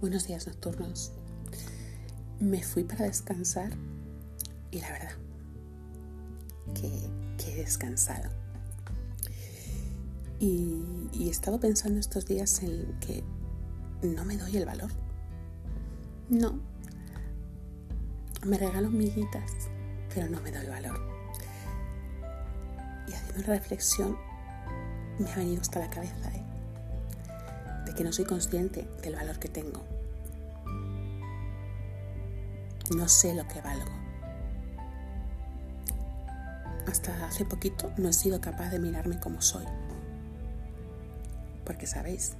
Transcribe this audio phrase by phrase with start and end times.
[0.00, 1.12] Buenos días nocturnos.
[2.38, 3.72] Me fui para descansar
[4.70, 5.12] y la verdad
[6.74, 8.30] que, he descansado.
[10.38, 10.82] Y,
[11.18, 13.24] he estado pensando estos días en que
[14.02, 14.90] no me doy el valor.
[16.28, 16.60] No.
[18.44, 19.50] Me regalo miguitas,
[20.14, 21.00] pero no me doy valor.
[23.08, 24.16] Y haciendo una reflexión
[25.18, 26.45] me ha venido hasta la cabeza ¿eh?
[27.86, 29.80] De que no soy consciente del valor que tengo.
[32.94, 33.90] No sé lo que valgo.
[36.86, 39.64] Hasta hace poquito no he sido capaz de mirarme como soy.
[41.64, 42.34] Porque, ¿sabéis?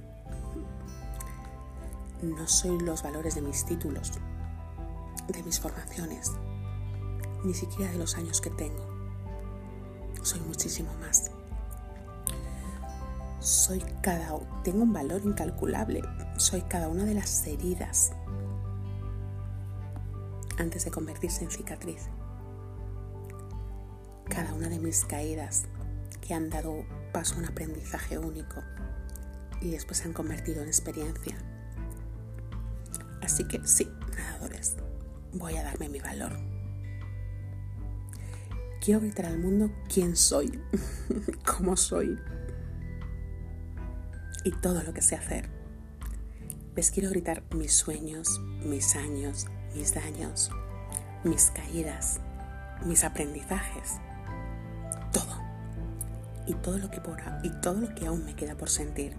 [2.21, 4.13] No soy los valores de mis títulos,
[5.27, 6.31] de mis formaciones,
[7.43, 8.85] ni siquiera de los años que tengo.
[10.23, 11.31] Soy muchísimo más.
[13.47, 16.01] Soy cada tengo un valor incalculable.
[16.35, 18.11] Soy cada una de las heridas
[20.57, 22.09] antes de convertirse en cicatriz.
[24.27, 25.63] Cada una de mis caídas
[26.19, 28.61] que han dado paso a un aprendizaje único
[29.61, 31.37] y después se han convertido en experiencia.
[33.21, 34.75] Así que sí, nadadores,
[35.31, 36.33] voy a darme mi valor.
[38.81, 40.61] Quiero gritar al mundo quién soy,
[41.45, 42.19] cómo soy
[44.47, 45.49] y todo lo que sé hacer.
[46.73, 49.45] Les quiero gritar mis sueños, mis años,
[49.75, 50.51] mis daños,
[51.25, 52.21] mis caídas,
[52.85, 53.97] mis aprendizajes,
[55.11, 55.41] todo.
[56.45, 59.17] Y todo lo que por, y todo lo que aún me queda por sentir.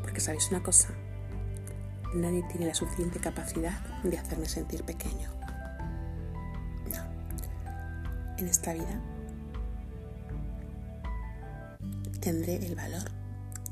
[0.00, 0.88] Porque sabéis una cosa,
[2.14, 5.30] nadie tiene la suficiente capacidad de hacerme sentir pequeño.
[6.90, 8.38] No.
[8.38, 8.98] En esta vida
[12.20, 13.19] tendré el valor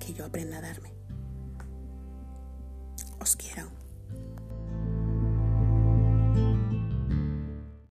[0.08, 0.94] que yo aprenda a darme.
[3.20, 3.87] Os quiero.